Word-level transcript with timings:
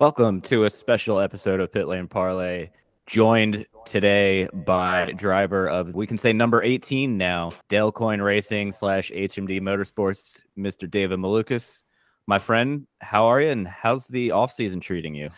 Welcome 0.00 0.40
to 0.42 0.64
a 0.64 0.70
special 0.70 1.20
episode 1.20 1.60
of 1.60 1.70
Pit 1.70 1.86
Lane 1.86 2.08
Parlay. 2.08 2.70
Joined 3.04 3.66
today 3.84 4.48
by 4.64 5.12
driver 5.12 5.68
of 5.68 5.94
we 5.94 6.06
can 6.06 6.16
say 6.16 6.32
number 6.32 6.62
18 6.62 7.18
now, 7.18 7.52
Dale 7.68 7.92
Coyne 7.92 8.22
Racing 8.22 8.72
slash 8.72 9.10
HMD 9.10 9.60
Motorsports, 9.60 10.40
Mr. 10.56 10.90
David 10.90 11.18
Malukas. 11.18 11.84
My 12.26 12.38
friend, 12.38 12.86
how 13.02 13.26
are 13.26 13.42
you 13.42 13.50
and 13.50 13.68
how's 13.68 14.06
the 14.06 14.30
off 14.30 14.54
season 14.54 14.80
treating 14.80 15.14
you? 15.14 15.28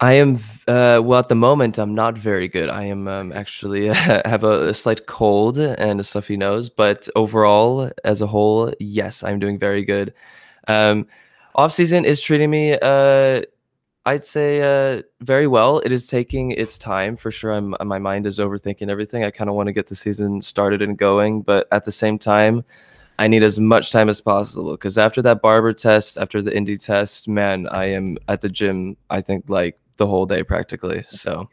I 0.00 0.14
am 0.14 0.40
uh, 0.66 1.00
well 1.00 1.20
at 1.20 1.28
the 1.28 1.36
moment. 1.36 1.78
I'm 1.78 1.94
not 1.94 2.18
very 2.18 2.48
good. 2.48 2.70
I 2.70 2.82
am 2.86 3.06
um, 3.06 3.30
actually 3.30 3.86
have 3.94 4.42
a, 4.42 4.70
a 4.70 4.74
slight 4.74 5.06
cold 5.06 5.56
and 5.56 6.00
a 6.00 6.04
stuffy 6.04 6.36
nose, 6.36 6.68
but 6.68 7.08
overall, 7.14 7.92
as 8.02 8.20
a 8.20 8.26
whole, 8.26 8.72
yes, 8.80 9.22
I'm 9.22 9.38
doing 9.38 9.56
very 9.56 9.84
good. 9.84 10.12
Um, 10.66 11.06
off 11.54 11.72
season 11.72 12.04
is 12.04 12.20
treating 12.20 12.50
me, 12.50 12.76
uh, 12.82 13.42
I'd 14.06 14.24
say, 14.24 14.60
uh, 14.60 15.02
very 15.20 15.46
well. 15.46 15.78
It 15.78 15.92
is 15.92 16.06
taking 16.08 16.50
its 16.50 16.76
time 16.76 17.16
for 17.16 17.30
sure. 17.30 17.52
I'm 17.52 17.74
my 17.84 17.98
mind 17.98 18.26
is 18.26 18.38
overthinking 18.38 18.90
everything. 18.90 19.24
I 19.24 19.30
kind 19.30 19.48
of 19.48 19.56
want 19.56 19.68
to 19.68 19.72
get 19.72 19.86
the 19.86 19.94
season 19.94 20.42
started 20.42 20.82
and 20.82 20.98
going, 20.98 21.42
but 21.42 21.66
at 21.72 21.84
the 21.84 21.92
same 21.92 22.18
time, 22.18 22.64
I 23.18 23.28
need 23.28 23.42
as 23.42 23.58
much 23.60 23.92
time 23.92 24.08
as 24.08 24.20
possible 24.20 24.72
because 24.72 24.98
after 24.98 25.22
that 25.22 25.40
barber 25.40 25.72
test, 25.72 26.18
after 26.18 26.42
the 26.42 26.54
Indy 26.54 26.76
test, 26.76 27.28
man, 27.28 27.68
I 27.68 27.86
am 27.86 28.18
at 28.28 28.42
the 28.42 28.48
gym. 28.48 28.96
I 29.08 29.20
think 29.22 29.48
like 29.48 29.78
the 29.96 30.06
whole 30.06 30.26
day 30.26 30.42
practically. 30.42 31.04
So 31.08 31.48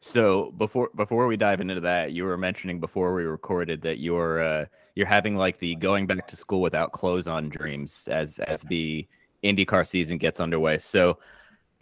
So 0.00 0.52
before 0.56 0.90
before 0.94 1.26
we 1.26 1.36
dive 1.36 1.60
into 1.60 1.80
that, 1.80 2.12
you 2.12 2.24
were 2.24 2.38
mentioning 2.38 2.78
before 2.80 3.14
we 3.14 3.24
recorded 3.24 3.82
that 3.82 3.98
you're 3.98 4.40
uh, 4.40 4.66
you're 4.94 5.06
having 5.06 5.36
like 5.36 5.58
the 5.58 5.74
going 5.76 6.06
back 6.06 6.28
to 6.28 6.36
school 6.36 6.60
without 6.60 6.92
clothes 6.92 7.26
on 7.26 7.48
dreams 7.48 8.08
as 8.10 8.38
as 8.40 8.62
the 8.62 9.06
IndyCar 9.42 9.86
season 9.86 10.18
gets 10.18 10.40
underway. 10.40 10.78
So 10.78 11.18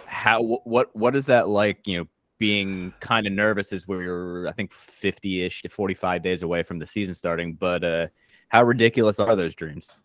how 0.06 0.42
what 0.42 0.94
what 0.94 1.16
is 1.16 1.26
that 1.26 1.48
like? 1.48 1.86
You 1.86 1.98
know, 1.98 2.08
being 2.38 2.92
kind 3.00 3.26
of 3.26 3.32
nervous 3.32 3.72
as 3.72 3.86
we're 3.86 4.46
I 4.46 4.52
think 4.52 4.72
fifty 4.72 5.42
ish 5.42 5.62
to 5.62 5.68
forty 5.68 5.94
five 5.94 6.22
days 6.22 6.42
away 6.42 6.62
from 6.62 6.78
the 6.78 6.86
season 6.86 7.14
starting. 7.14 7.54
But 7.54 7.84
uh, 7.84 8.06
how 8.48 8.64
ridiculous 8.64 9.18
are 9.20 9.36
those 9.36 9.54
dreams? 9.54 9.98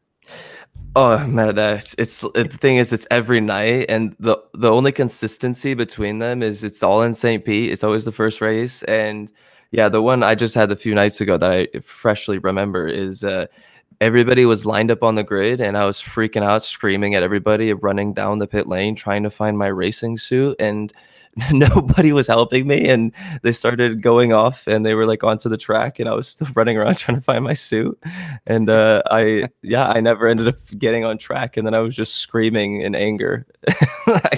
Oh 0.96 1.26
man, 1.26 1.56
that's 1.56 1.96
it's 1.98 2.24
it, 2.36 2.52
the 2.52 2.58
thing 2.58 2.78
is 2.78 2.92
it's 2.92 3.08
every 3.10 3.42
night, 3.42 3.86
and 3.90 4.16
the 4.20 4.38
the 4.54 4.72
only 4.72 4.92
consistency 4.92 5.74
between 5.74 6.20
them 6.20 6.44
is 6.44 6.64
it's 6.64 6.84
all 6.84 7.02
in 7.02 7.14
St. 7.14 7.44
Pete. 7.44 7.72
It's 7.72 7.84
always 7.84 8.06
the 8.06 8.12
first 8.12 8.42
race, 8.42 8.84
and 8.84 9.32
yeah, 9.72 9.88
the 9.88 10.02
one 10.02 10.22
I 10.22 10.36
just 10.36 10.54
had 10.54 10.70
a 10.72 10.76
few 10.76 10.94
nights 10.94 11.22
ago 11.22 11.38
that 11.38 11.52
I 11.52 11.80
freshly 11.80 12.40
remember 12.40 12.88
is 12.88 13.24
uh, 13.24 13.48
everybody 14.02 14.46
was 14.46 14.66
lined 14.66 14.92
up 14.92 15.04
on 15.04 15.16
the 15.16 15.24
grid, 15.24 15.62
and 15.62 15.78
I 15.78 15.86
was 15.86 16.02
freaking 16.02 16.44
out, 16.44 16.64
screaming 16.64 17.16
at 17.16 17.24
everybody, 17.24 17.72
running 17.72 18.14
down 18.14 18.40
the 18.40 18.48
pit 18.48 18.68
lane, 18.68 18.96
trying 18.96 19.24
to 19.24 19.30
find 19.30 19.58
my 19.58 19.68
racing 19.68 20.18
suit, 20.18 20.58
and 20.60 20.92
nobody 21.52 22.12
was 22.12 22.28
helping 22.28 22.68
me 22.68 22.90
and 22.90 23.14
they 23.42 23.54
started 23.54 24.02
going 24.02 24.34
off 24.34 24.68
and 24.68 24.86
they 24.86 24.94
were 24.94 25.06
like 25.06 25.24
onto 25.24 25.48
the 25.48 25.58
track 25.58 25.98
and 25.98 26.10
i 26.10 26.14
was 26.14 26.28
still 26.28 26.48
running 26.56 26.76
around 26.76 26.96
trying 26.98 27.16
to 27.16 27.24
find 27.24 27.42
my 27.42 27.54
suit 27.54 27.98
and 28.48 28.70
uh, 28.70 29.02
i 29.12 29.48
yeah 29.62 29.88
i 29.88 30.02
never 30.02 30.28
ended 30.28 30.46
up 30.46 30.56
getting 30.78 31.06
on 31.06 31.18
track 31.18 31.56
and 31.56 31.66
then 31.66 31.74
i 31.74 31.80
was 31.80 31.96
just 31.96 32.16
screaming 32.16 32.82
in 32.82 32.96
anger. 32.96 33.46
I, 34.08 34.32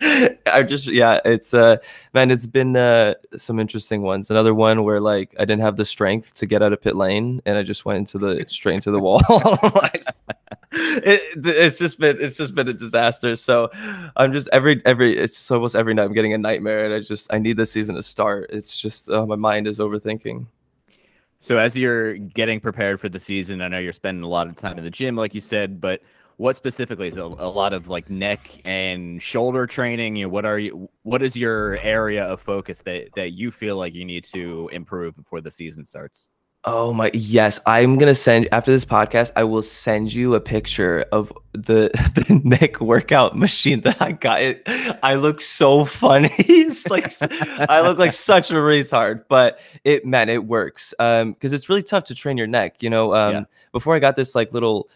I 0.46 0.62
just 0.62 0.86
yeah 0.86 1.20
it's 1.26 1.52
uh 1.52 1.76
man 2.14 2.30
it's 2.30 2.46
been 2.46 2.74
uh 2.74 3.14
some 3.36 3.60
interesting 3.60 4.00
ones. 4.00 4.30
Another 4.30 4.54
one 4.54 4.82
where 4.84 5.00
like 5.00 5.34
i 5.38 5.44
didn't 5.44 5.60
have 5.60 5.76
the 5.76 5.84
strength 5.84 6.32
to 6.34 6.46
get 6.46 6.62
out 6.62 6.72
of 6.72 6.80
pit 6.80 6.96
lane 6.96 7.42
and 7.44 7.58
i 7.58 7.62
just 7.62 7.84
went 7.84 7.98
into 7.98 8.16
the 8.16 8.42
straight 8.48 8.74
into 8.76 8.90
the 8.90 9.00
wall. 9.00 9.22
It, 10.72 11.20
it's 11.44 11.80
just 11.80 11.98
been 11.98 12.16
it's 12.20 12.36
just 12.36 12.54
been 12.54 12.68
a 12.68 12.72
disaster. 12.72 13.34
So 13.36 13.70
i'm 14.16 14.32
just 14.32 14.48
every 14.52 14.80
every 14.86 15.18
it's 15.18 15.50
almost 15.50 15.74
every 15.74 15.94
night 15.94 16.04
i'm 16.04 16.12
getting 16.12 16.32
a 16.32 16.38
nightmare 16.38 16.84
and 16.84 16.94
i 16.94 17.00
just 17.00 17.32
i 17.32 17.38
need 17.38 17.56
the 17.56 17.66
season 17.66 17.96
to 17.96 18.02
start. 18.02 18.50
It's 18.50 18.80
just 18.80 19.10
uh, 19.10 19.26
my 19.26 19.36
mind 19.36 19.66
is 19.66 19.78
overthinking. 19.80 20.46
So 21.40 21.56
as 21.56 21.76
you're 21.76 22.18
getting 22.18 22.60
prepared 22.60 23.00
for 23.00 23.08
the 23.08 23.18
season, 23.18 23.62
I 23.62 23.68
know 23.68 23.78
you're 23.78 23.94
spending 23.94 24.22
a 24.22 24.28
lot 24.28 24.46
of 24.46 24.56
time 24.56 24.76
in 24.76 24.84
the 24.84 24.90
gym, 24.90 25.16
like 25.16 25.34
you 25.34 25.40
said, 25.40 25.80
but 25.80 26.02
what 26.40 26.56
specifically 26.56 27.06
is 27.06 27.18
it 27.18 27.20
a, 27.20 27.26
a 27.26 27.52
lot 27.52 27.74
of 27.74 27.88
like 27.88 28.08
neck 28.08 28.40
and 28.64 29.22
shoulder 29.22 29.66
training? 29.66 30.16
You 30.16 30.24
know, 30.24 30.30
what 30.30 30.46
are 30.46 30.58
you? 30.58 30.88
What 31.02 31.22
is 31.22 31.36
your 31.36 31.76
area 31.76 32.24
of 32.24 32.40
focus 32.40 32.80
that 32.86 33.10
that 33.14 33.32
you 33.32 33.50
feel 33.50 33.76
like 33.76 33.92
you 33.92 34.06
need 34.06 34.24
to 34.32 34.70
improve 34.72 35.14
before 35.14 35.42
the 35.42 35.50
season 35.50 35.84
starts? 35.84 36.30
Oh 36.64 36.94
my 36.94 37.10
yes, 37.12 37.60
I'm 37.66 37.98
gonna 37.98 38.14
send 38.14 38.48
after 38.52 38.70
this 38.70 38.86
podcast. 38.86 39.32
I 39.36 39.44
will 39.44 39.62
send 39.62 40.14
you 40.14 40.34
a 40.34 40.40
picture 40.40 41.04
of 41.12 41.30
the 41.52 41.90
the 42.14 42.40
neck 42.42 42.80
workout 42.80 43.36
machine 43.36 43.82
that 43.82 44.00
I 44.00 44.12
got. 44.12 44.40
It, 44.40 44.62
I 45.02 45.16
look 45.16 45.42
so 45.42 45.84
funny. 45.84 46.34
It's 46.38 46.88
like 46.88 47.12
I 47.68 47.82
look 47.82 47.98
like 47.98 48.14
such 48.14 48.50
a 48.50 48.54
retard, 48.54 49.24
but 49.28 49.58
it 49.84 50.06
man, 50.06 50.30
it 50.30 50.46
works. 50.46 50.94
Um, 50.98 51.32
because 51.32 51.52
it's 51.52 51.68
really 51.68 51.82
tough 51.82 52.04
to 52.04 52.14
train 52.14 52.38
your 52.38 52.46
neck. 52.46 52.82
You 52.82 52.88
know, 52.88 53.14
um, 53.14 53.32
Yeah. 53.34 53.44
before 53.72 53.94
I 53.94 53.98
got 53.98 54.16
this 54.16 54.34
like 54.34 54.54
little 54.54 54.88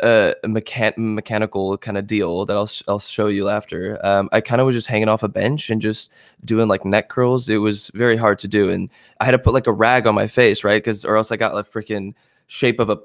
uh 0.00 0.32
mechan- 0.44 0.96
mechanical 0.96 1.76
kind 1.78 1.98
of 1.98 2.06
deal 2.06 2.44
that 2.44 2.56
I'll 2.56 2.70
I'll 2.86 2.98
show 2.98 3.26
you 3.26 3.48
after. 3.48 4.04
Um, 4.06 4.28
I 4.32 4.40
kind 4.40 4.60
of 4.60 4.66
was 4.66 4.76
just 4.76 4.88
hanging 4.88 5.08
off 5.08 5.22
a 5.22 5.28
bench 5.28 5.70
and 5.70 5.82
just 5.82 6.10
doing 6.44 6.68
like 6.68 6.84
neck 6.84 7.08
curls. 7.08 7.48
It 7.48 7.56
was 7.56 7.88
very 7.94 8.16
hard 8.16 8.38
to 8.40 8.48
do, 8.48 8.70
and 8.70 8.90
I 9.20 9.24
had 9.24 9.32
to 9.32 9.38
put 9.38 9.54
like 9.54 9.66
a 9.66 9.72
rag 9.72 10.06
on 10.06 10.14
my 10.14 10.28
face, 10.28 10.64
right? 10.64 10.82
Because 10.82 11.04
or 11.04 11.16
else 11.16 11.32
I 11.32 11.36
got 11.36 11.56
a 11.56 11.62
freaking 11.64 12.14
shape 12.46 12.78
of 12.80 12.90
a 12.90 12.98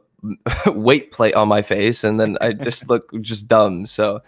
weight 0.68 1.12
plate 1.12 1.36
on 1.36 1.48
my 1.48 1.62
face, 1.62 2.04
and 2.04 2.20
then 2.20 2.38
I 2.42 2.54
just 2.54 2.90
look 2.90 3.12
just 3.22 3.48
dumb. 3.48 3.86
So, 3.86 4.22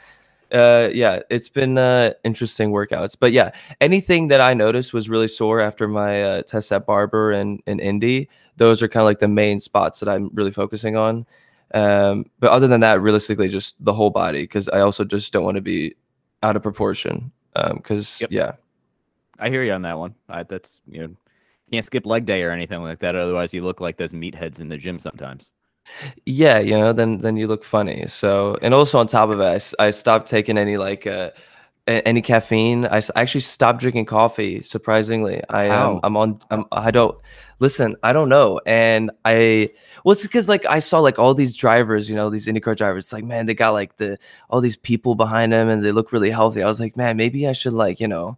uh, 0.51 0.89
yeah, 0.91 1.19
it's 1.29 1.49
been 1.49 1.77
uh, 1.77 2.13
interesting 2.23 2.71
workouts. 2.71 3.15
But 3.19 3.31
yeah, 3.31 3.51
anything 3.81 4.29
that 4.29 4.41
I 4.41 4.53
noticed 4.53 4.93
was 4.93 5.09
really 5.09 5.27
sore 5.27 5.61
after 5.61 5.87
my 5.87 6.23
uh, 6.23 6.41
test 6.43 6.71
at 6.71 6.85
Barber 6.85 7.31
and 7.31 7.61
and 7.67 7.79
Indy. 7.79 8.29
Those 8.57 8.81
are 8.81 8.87
kind 8.87 9.01
of 9.01 9.07
like 9.07 9.19
the 9.19 9.27
main 9.27 9.59
spots 9.59 9.99
that 9.99 10.09
I'm 10.09 10.29
really 10.33 10.51
focusing 10.51 10.95
on. 10.95 11.25
Um, 11.73 12.25
but 12.39 12.51
other 12.51 12.67
than 12.67 12.81
that, 12.81 13.01
realistically, 13.01 13.47
just 13.49 13.83
the 13.83 13.93
whole 13.93 14.09
body 14.11 14.43
because 14.43 14.69
I 14.69 14.79
also 14.81 15.03
just 15.03 15.33
don't 15.33 15.43
want 15.43 15.55
to 15.55 15.61
be 15.61 15.95
out 16.43 16.55
of 16.55 16.63
proportion. 16.63 17.31
Um 17.55 17.77
because 17.77 18.21
Yep. 18.21 18.31
yeah, 18.31 18.53
I 19.39 19.49
hear 19.49 19.63
you 19.63 19.73
on 19.73 19.81
that 19.83 19.97
one. 19.97 20.15
I, 20.29 20.43
that's 20.43 20.81
you 20.87 21.01
know, 21.01 21.15
can't 21.71 21.85
skip 21.85 22.05
leg 22.05 22.25
day 22.25 22.43
or 22.43 22.51
anything 22.51 22.81
like 22.81 22.99
that. 22.99 23.15
Otherwise, 23.15 23.53
you 23.53 23.61
look 23.61 23.79
like 23.81 23.97
those 23.97 24.13
meatheads 24.13 24.59
in 24.59 24.69
the 24.69 24.77
gym 24.77 24.99
sometimes. 24.99 25.51
yeah, 26.25 26.59
you 26.59 26.77
know, 26.77 26.93
then 26.93 27.19
then 27.19 27.37
you 27.37 27.47
look 27.47 27.63
funny. 27.63 28.05
So 28.07 28.57
and 28.61 28.73
also 28.73 28.99
on 28.99 29.07
top 29.07 29.29
of 29.29 29.39
it, 29.39 29.73
I 29.79 29.89
stopped 29.91 30.27
taking 30.27 30.57
any 30.57 30.77
like 30.77 31.07
uh, 31.07 31.31
any 31.87 32.21
caffeine. 32.21 32.85
I 32.85 32.97
s- 32.97 33.11
actually 33.15 33.41
stopped 33.41 33.79
drinking 33.79 34.05
coffee. 34.05 34.61
Surprisingly, 34.63 35.41
I 35.49 35.69
um, 35.69 35.99
I'm 36.03 36.17
on. 36.17 36.39
I'm, 36.49 36.65
I 36.71 36.91
don't 36.91 37.17
listen. 37.59 37.95
I 38.03 38.11
don't 38.13 38.29
know, 38.29 38.59
and 38.65 39.11
I 39.23 39.69
well, 40.03 40.13
it's 40.13 40.23
because 40.23 40.49
like 40.49 40.65
I 40.65 40.79
saw 40.79 40.99
like 40.99 41.19
all 41.19 41.33
these 41.33 41.55
drivers, 41.55 42.09
you 42.09 42.15
know, 42.15 42.29
these 42.29 42.47
IndyCar 42.47 42.75
drivers. 42.75 43.05
It's 43.05 43.13
like 43.13 43.23
man, 43.23 43.45
they 43.45 43.53
got 43.53 43.71
like 43.71 43.97
the 43.97 44.17
all 44.49 44.61
these 44.61 44.75
people 44.77 45.15
behind 45.15 45.53
them, 45.53 45.69
and 45.69 45.83
they 45.85 45.91
look 45.91 46.11
really 46.11 46.31
healthy. 46.31 46.63
I 46.63 46.67
was 46.67 46.79
like, 46.79 46.97
man, 46.97 47.17
maybe 47.17 47.47
I 47.47 47.51
should 47.53 47.73
like 47.73 47.99
you 47.99 48.07
know, 48.07 48.37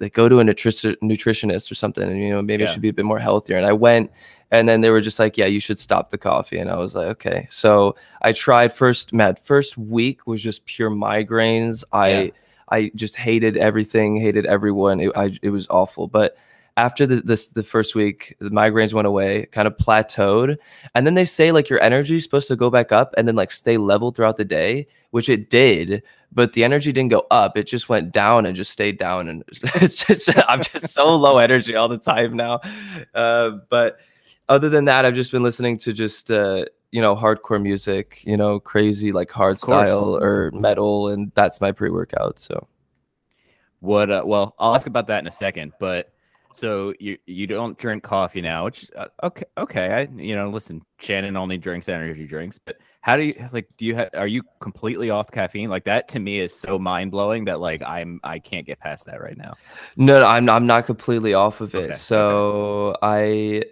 like 0.00 0.14
go 0.14 0.28
to 0.28 0.38
a 0.38 0.44
nutrition 0.44 0.96
nutritionist 1.02 1.70
or 1.70 1.74
something, 1.74 2.02
and 2.08 2.18
you 2.20 2.30
know, 2.30 2.40
maybe 2.42 2.64
I 2.64 2.66
should 2.72 2.82
be 2.82 2.88
a 2.88 2.94
bit 2.94 3.04
more 3.04 3.18
healthier. 3.18 3.56
And 3.56 3.66
I 3.66 3.72
went. 3.72 4.10
And 4.52 4.68
then 4.68 4.80
they 4.80 4.90
were 4.90 5.00
just 5.00 5.18
like, 5.18 5.36
"Yeah, 5.36 5.46
you 5.46 5.58
should 5.58 5.76
stop 5.76 6.10
the 6.10 6.18
coffee." 6.18 6.56
And 6.58 6.70
I 6.70 6.76
was 6.76 6.94
like, 6.94 7.08
"Okay." 7.08 7.48
So 7.50 7.96
I 8.22 8.30
tried 8.30 8.72
first. 8.72 9.12
Matt, 9.12 9.44
first 9.44 9.76
week 9.76 10.24
was 10.24 10.40
just 10.40 10.66
pure 10.66 10.88
migraines. 10.88 11.82
I 11.92 12.08
Yeah. 12.08 12.30
I 12.68 12.90
just 12.94 13.16
hated 13.16 13.56
everything, 13.56 14.16
hated 14.16 14.46
everyone. 14.46 15.00
It, 15.00 15.12
I, 15.16 15.32
it 15.42 15.50
was 15.50 15.66
awful. 15.68 16.08
But 16.08 16.36
after 16.76 17.06
the 17.06 17.16
this 17.16 17.48
the 17.48 17.62
first 17.62 17.94
week, 17.94 18.36
the 18.38 18.50
migraines 18.50 18.92
went 18.92 19.06
away, 19.06 19.46
kind 19.46 19.66
of 19.66 19.76
plateaued, 19.76 20.56
and 20.94 21.06
then 21.06 21.14
they 21.14 21.24
say 21.24 21.52
like 21.52 21.70
your 21.70 21.80
energy 21.80 22.16
is 22.16 22.22
supposed 22.22 22.48
to 22.48 22.56
go 22.56 22.70
back 22.70 22.92
up 22.92 23.14
and 23.16 23.26
then 23.26 23.34
like 23.34 23.50
stay 23.50 23.78
level 23.78 24.10
throughout 24.10 24.36
the 24.36 24.44
day, 24.44 24.86
which 25.10 25.28
it 25.28 25.48
did, 25.48 26.02
but 26.32 26.52
the 26.52 26.64
energy 26.64 26.92
didn't 26.92 27.10
go 27.10 27.26
up; 27.30 27.56
it 27.56 27.66
just 27.66 27.88
went 27.88 28.12
down 28.12 28.44
and 28.44 28.54
just 28.54 28.72
stayed 28.72 28.98
down, 28.98 29.28
and 29.28 29.42
it's 29.76 30.04
just 30.04 30.30
I'm 30.48 30.62
just 30.62 30.88
so 30.88 31.16
low 31.16 31.38
energy 31.38 31.74
all 31.76 31.88
the 31.88 31.98
time 31.98 32.36
now. 32.36 32.60
Uh, 33.14 33.52
but 33.70 33.98
other 34.48 34.68
than 34.68 34.84
that, 34.84 35.04
I've 35.04 35.14
just 35.14 35.32
been 35.32 35.42
listening 35.42 35.78
to 35.78 35.92
just 35.92 36.30
uh, 36.30 36.66
you 36.96 37.02
know 37.02 37.14
hardcore 37.14 37.60
music, 37.60 38.22
you 38.24 38.38
know, 38.38 38.58
crazy 38.58 39.12
like 39.12 39.30
hard 39.30 39.58
style 39.58 40.16
or 40.16 40.50
metal, 40.52 41.08
and 41.08 41.30
that's 41.34 41.60
my 41.60 41.70
pre 41.70 41.90
workout. 41.90 42.38
So. 42.38 42.66
What? 43.80 44.10
Uh, 44.10 44.22
well, 44.24 44.54
I'll 44.58 44.74
ask 44.74 44.86
about 44.86 45.06
that 45.08 45.18
in 45.18 45.26
a 45.26 45.30
second. 45.30 45.74
But 45.78 46.10
so 46.54 46.94
you 46.98 47.18
you 47.26 47.46
don't 47.46 47.76
drink 47.76 48.02
coffee 48.02 48.40
now, 48.40 48.64
which 48.64 48.90
uh, 48.96 49.08
okay, 49.24 49.44
okay. 49.58 49.92
I 49.92 50.08
you 50.18 50.34
know 50.34 50.48
listen, 50.48 50.80
Shannon 50.98 51.36
only 51.36 51.58
drinks 51.58 51.90
energy 51.90 52.26
drinks. 52.26 52.58
But 52.58 52.78
how 53.02 53.18
do 53.18 53.26
you 53.26 53.34
like? 53.52 53.68
Do 53.76 53.84
you 53.84 53.94
ha- 53.94 54.08
are 54.14 54.26
you 54.26 54.42
completely 54.60 55.10
off 55.10 55.30
caffeine? 55.30 55.68
Like 55.68 55.84
that 55.84 56.08
to 56.08 56.18
me 56.18 56.38
is 56.38 56.58
so 56.58 56.78
mind 56.78 57.10
blowing 57.10 57.44
that 57.44 57.60
like 57.60 57.82
I'm 57.86 58.20
I 58.24 58.38
can't 58.38 58.64
get 58.64 58.80
past 58.80 59.04
that 59.04 59.20
right 59.20 59.36
now. 59.36 59.52
No, 59.98 60.20
no 60.20 60.26
I'm 60.26 60.48
I'm 60.48 60.66
not 60.66 60.86
completely 60.86 61.34
off 61.34 61.60
of 61.60 61.74
it. 61.74 61.78
Okay, 61.78 61.92
So 61.92 62.96
I 63.02 63.64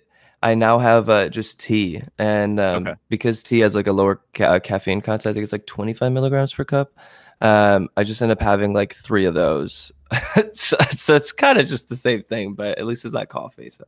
I 0.44 0.54
now 0.54 0.78
have 0.78 1.08
uh, 1.08 1.28
just 1.30 1.58
tea, 1.58 2.02
and 2.18 2.60
um, 2.60 2.86
Okay. 2.86 2.94
because 3.08 3.42
tea 3.42 3.60
has 3.60 3.74
like 3.74 3.86
a 3.86 3.92
lower 3.92 4.20
ca- 4.34 4.60
caffeine 4.60 5.00
content, 5.00 5.32
I 5.32 5.32
think 5.32 5.42
it's 5.42 5.52
like 5.52 5.66
25 5.66 6.12
milligrams 6.12 6.52
per 6.52 6.64
cup. 6.64 6.92
Um, 7.40 7.88
I 7.96 8.04
just 8.04 8.20
end 8.22 8.30
up 8.30 8.40
having 8.40 8.72
like 8.74 8.94
three 8.94 9.24
of 9.24 9.34
those, 9.34 9.90
so, 10.52 10.76
so 10.90 11.16
it's 11.16 11.32
kind 11.32 11.58
of 11.58 11.66
just 11.66 11.88
the 11.88 11.96
same 11.96 12.22
thing, 12.22 12.52
but 12.52 12.78
at 12.78 12.84
least 12.86 13.04
it's 13.04 13.14
not 13.14 13.28
coffee. 13.28 13.70
So 13.70 13.84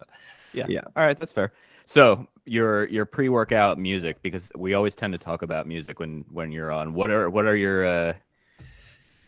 Yeah. 0.53 0.67
Yeah. 0.69 0.81
All 0.97 1.05
right, 1.05 1.17
that's 1.17 1.33
fair. 1.33 1.53
So 1.85 2.27
your 2.47 2.87
your 2.89 3.05
pre 3.05 3.29
workout 3.29 3.79
music 3.79 4.23
because 4.23 4.51
we 4.57 4.75
always 4.75 4.95
tend 4.97 5.13
to 5.13 5.19
talk 5.19 5.43
about 5.43 5.67
music 5.67 6.01
when 6.01 6.25
when 6.33 6.51
you're 6.53 6.73
on. 6.73 6.95
What 6.95 7.11
are 7.11 7.29
what 7.31 7.45
are 7.45 7.55
your 7.57 7.85
uh 7.85 8.13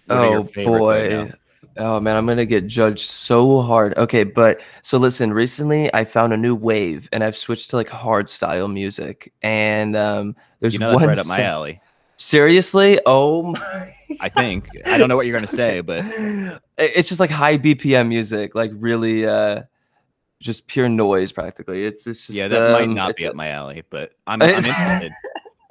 what 0.06 0.18
are 0.18 0.30
your 0.30 0.40
Oh 0.40 0.44
favorites 0.44 0.86
right 0.86 1.10
boy. 1.10 1.32
Oh 1.78 2.00
man, 2.00 2.16
I'm 2.16 2.26
gonna 2.26 2.44
get 2.44 2.66
judged 2.66 3.06
so 3.06 3.62
hard. 3.62 3.96
Okay, 3.96 4.24
but 4.24 4.60
so 4.82 4.98
listen, 4.98 5.32
recently 5.32 5.92
I 5.94 6.04
found 6.04 6.32
a 6.32 6.36
new 6.36 6.54
wave 6.54 7.08
and 7.12 7.22
I've 7.22 7.36
switched 7.36 7.70
to 7.70 7.76
like 7.76 7.88
hard 7.88 8.28
style 8.28 8.68
music. 8.68 9.32
And 9.42 9.96
um 9.96 10.36
there's 10.60 10.74
You 10.74 10.80
know 10.80 10.90
that's 10.90 11.00
one 11.00 11.08
right 11.08 11.18
up 11.18 11.26
my 11.26 11.40
alley. 11.40 11.80
Seriously? 12.16 13.00
Oh 13.06 13.42
my 13.52 13.92
I 14.20 14.28
think. 14.28 14.68
I 14.86 14.98
don't 14.98 15.08
know 15.08 15.16
what 15.16 15.26
you're 15.26 15.36
gonna 15.36 15.46
say, 15.46 15.80
but 15.82 16.04
it's 16.76 17.08
just 17.08 17.20
like 17.20 17.30
high 17.30 17.56
BPM 17.56 18.08
music, 18.08 18.54
like 18.54 18.72
really 18.74 19.26
uh 19.26 19.62
just 20.40 20.66
pure 20.68 20.88
noise 20.88 21.32
practically. 21.32 21.84
It's, 21.84 22.06
it's 22.06 22.26
just 22.26 22.36
yeah, 22.36 22.48
that 22.48 22.72
might 22.72 22.84
um, 22.84 22.94
not 22.94 23.16
be 23.16 23.26
up 23.26 23.34
my 23.34 23.48
alley. 23.48 23.82
But 23.88 24.12
I'm, 24.26 24.42
I'm 24.42 24.50
interested. 24.50 25.12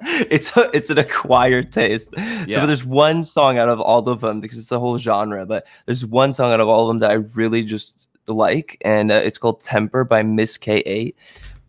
it's 0.30 0.56
a, 0.56 0.70
it's 0.72 0.90
an 0.90 0.98
acquired 0.98 1.72
taste. 1.72 2.14
So 2.48 2.66
there's 2.66 2.84
one 2.84 3.22
song 3.22 3.58
out 3.58 3.68
of 3.68 3.80
all 3.80 4.08
of 4.08 4.20
them 4.20 4.40
because 4.40 4.58
it's 4.58 4.70
a 4.70 4.78
whole 4.78 4.96
genre, 4.98 5.44
but 5.44 5.66
there's 5.86 6.06
one 6.06 6.32
song 6.32 6.52
out 6.52 6.60
of 6.60 6.68
all 6.68 6.82
of 6.82 6.88
them 6.88 6.98
that 7.00 7.10
I 7.10 7.14
really 7.14 7.64
just 7.64 8.06
like, 8.28 8.76
and 8.82 9.10
uh, 9.10 9.16
it's 9.16 9.38
called 9.38 9.60
"Temper" 9.60 10.04
by 10.04 10.22
Miss 10.22 10.56
K8. 10.56 11.14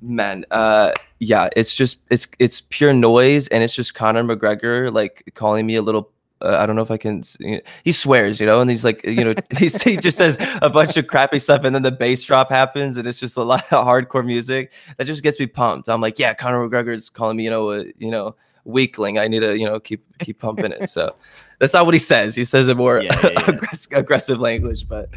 Man, 0.01 0.45
uh, 0.51 0.91
yeah, 1.19 1.49
it's 1.55 1.73
just 1.73 2.01
it's 2.09 2.27
it's 2.37 2.61
pure 2.61 2.93
noise, 2.93 3.47
and 3.47 3.63
it's 3.63 3.75
just 3.75 3.95
Conor 3.95 4.23
McGregor 4.23 4.93
like 4.93 5.31
calling 5.33 5.65
me 5.65 5.75
a 5.75 5.81
little. 5.81 6.11
Uh, 6.41 6.57
I 6.59 6.65
don't 6.65 6.75
know 6.75 6.81
if 6.81 6.91
I 6.91 6.97
can. 6.97 7.24
you 7.39 7.56
know, 7.56 7.62
He 7.83 7.91
swears, 7.91 8.39
you 8.39 8.45
know, 8.45 8.62
and 8.62 8.69
he's 8.69 8.83
like, 8.86 9.03
you 9.06 9.24
know, 9.24 9.33
he's, 9.57 9.81
he 9.81 9.97
just 9.97 10.18
says 10.18 10.38
a 10.62 10.69
bunch 10.69 10.95
of 10.97 11.07
crappy 11.07 11.39
stuff, 11.39 11.63
and 11.63 11.75
then 11.75 11.81
the 11.81 11.91
bass 11.91 12.24
drop 12.24 12.50
happens, 12.50 12.97
and 12.97 13.06
it's 13.07 13.19
just 13.19 13.38
a 13.38 13.44
lot 13.44 13.63
of 13.71 13.86
hardcore 13.86 14.25
music 14.25 14.71
that 14.97 15.06
just 15.06 15.24
gets 15.24 15.39
me 15.39 15.47
pumped. 15.47 15.89
I'm 15.89 16.01
like, 16.01 16.19
yeah, 16.19 16.33
Conor 16.33 16.68
McGregor's 16.68 17.09
calling 17.09 17.38
me, 17.38 17.44
you 17.44 17.50
know, 17.50 17.71
a 17.71 17.86
you 17.97 18.12
know 18.12 18.36
weakling. 18.65 19.18
I 19.18 19.27
need 19.27 19.39
to, 19.41 19.57
you 19.57 19.65
know, 19.65 19.80
keep 19.80 20.03
keep 20.19 20.39
pumping 20.39 20.71
it. 20.71 20.89
So 20.89 21.13
that's 21.59 21.74
not 21.74 21.86
what 21.86 21.94
he 21.95 22.00
says. 22.00 22.36
He 22.36 22.44
says 22.45 22.68
a 22.68 22.75
more 22.75 23.01
Yeah, 23.01 23.19
yeah, 23.24 23.30
yeah. 23.33 23.50
aggressive, 23.50 23.92
aggressive 23.97 24.39
language, 24.39 24.88
but 24.88 25.09